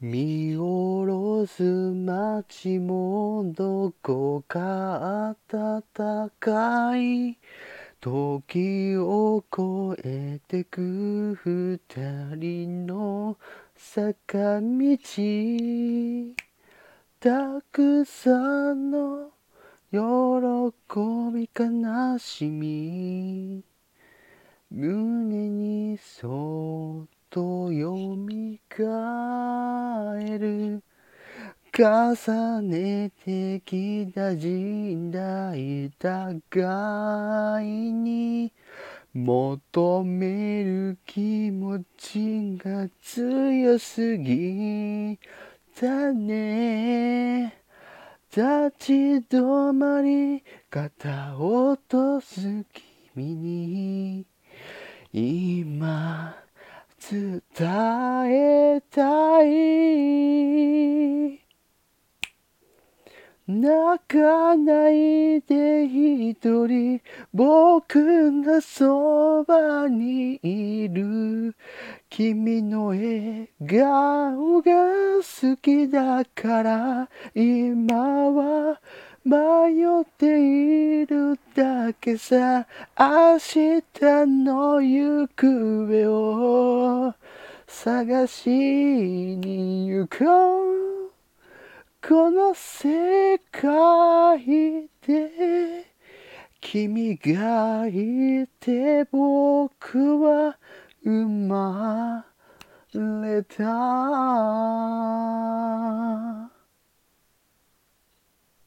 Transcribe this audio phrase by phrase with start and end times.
[0.00, 5.82] 見下ろす街もどこか暖
[6.38, 7.36] かい。
[8.00, 11.80] 時を越えてく二
[12.36, 13.38] 人の
[13.74, 14.98] 坂道。
[17.18, 18.30] たくさ
[18.74, 19.32] んの
[19.90, 19.98] 喜
[21.34, 23.64] び悲しみ。
[24.70, 28.60] 胸にそっと読み
[30.08, 30.82] 返る
[31.70, 38.50] 重ねてきた時代互いに
[39.12, 45.18] 求める気持ちが強すぎ
[45.78, 47.62] たね。
[48.30, 48.92] 立ち
[49.28, 52.64] 止まり肩を落とす
[53.14, 54.26] 君に
[55.12, 56.47] 今
[57.10, 57.40] 伝
[58.76, 59.48] えたい
[63.46, 67.00] 泣かないで一人
[67.32, 71.56] 僕がそばにいる
[72.10, 74.70] 君の笑顔が
[75.22, 77.96] 好きだから今
[78.32, 78.82] は
[79.24, 83.82] 迷っているだけさ明日
[84.44, 87.14] の行方を
[87.66, 90.24] 探しに行こ
[91.04, 91.10] う。
[92.00, 95.84] この世界で
[96.60, 100.56] 君がいて僕は
[101.02, 102.24] 生ま
[102.94, 103.64] れた。